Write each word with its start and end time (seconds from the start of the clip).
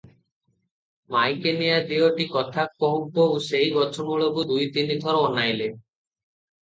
ମାଈକିନିଆ 1.15 1.75
ଦିଓଟି 1.91 2.27
କଥା 2.35 2.65
କହୁ 2.85 3.05
କହୁ 3.19 3.37
ସେହି 3.51 3.69
ଗଛ 3.79 4.07
ମୂଳକୁ 4.09 4.47
ଦୁଇ 4.53 4.69
ତିନି 4.79 4.99
ଥର 5.05 5.23
ଅନାଇଲେ। 5.31 5.69